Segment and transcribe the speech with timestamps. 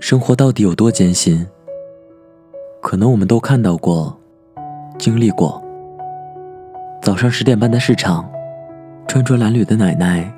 [0.00, 1.46] 生活到底有多艰辛？
[2.82, 4.14] 可能我们都看到过，
[4.98, 5.62] 经历过。
[7.00, 8.28] 早上十点半的市场，
[9.06, 10.30] 穿着褴褛的奶奶，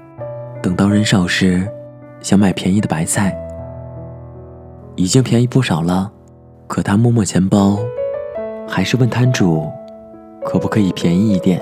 [0.62, 1.66] 等到人少时，
[2.20, 3.36] 想买便宜的白菜。
[4.94, 6.12] 已经便宜不少了，
[6.66, 7.78] 可她摸摸钱包，
[8.68, 9.66] 还是问摊主，
[10.44, 11.60] 可不可以便宜一点？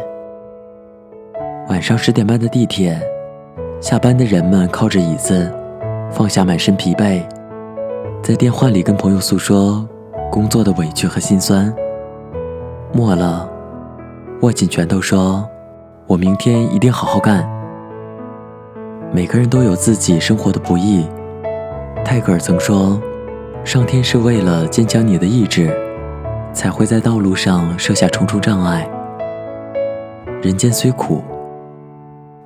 [1.69, 3.01] 晚上十点半的地铁，
[3.81, 5.51] 下班的人们靠着椅子，
[6.11, 7.23] 放下满身疲惫，
[8.25, 9.87] 在电话里跟朋友诉说
[10.33, 11.71] 工作的委屈和心酸。
[12.91, 13.47] 末了，
[14.41, 15.47] 握紧拳头说
[16.09, 17.47] ：“我明天一定好好干。”
[19.13, 21.07] 每个人都有自己生活的不易。
[22.03, 22.99] 泰戈尔曾说
[23.63, 25.71] ：“上天是为了坚强你的意志，
[26.51, 28.89] 才会在道路上设下重重障碍。
[30.41, 31.23] 人间虽苦。”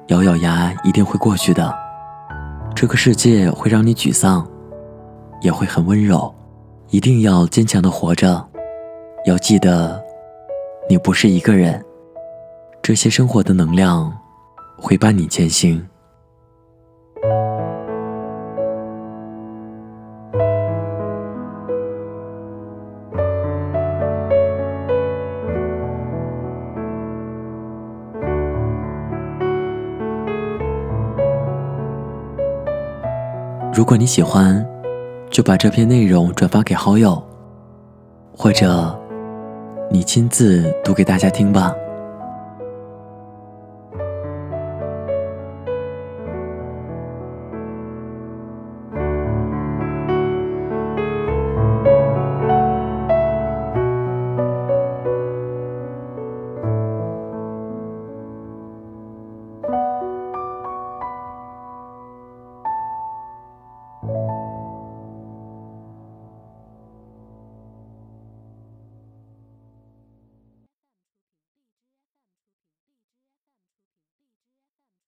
[0.09, 1.73] 咬咬牙，一定会过去的。
[2.75, 4.45] 这个世界会让你沮丧，
[5.41, 6.35] 也会很温柔。
[6.91, 8.43] 一定要坚强的活着，
[9.27, 10.03] 要记得，
[10.89, 11.85] 你不是一个人。
[12.81, 14.11] 这些生活的能量，
[14.79, 15.87] 会伴你前行。
[33.75, 34.67] 如果你喜欢，
[35.39, 37.23] 就把这篇内容转发给好友，
[38.37, 39.01] 或者
[39.89, 41.73] 你亲自读给大家听吧。